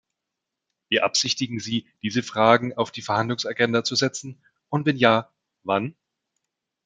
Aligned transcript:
Beabsichtigen 0.89 1.59
Sie, 1.59 1.85
diese 2.01 2.23
Fragen 2.23 2.75
auf 2.75 2.89
die 2.91 3.03
Verhandlungsagenda 3.03 3.83
zu 3.83 3.93
setzen, 3.93 4.41
und 4.67 4.87
wenn 4.87 4.97
ja, 4.97 5.31
wann? 5.61 5.95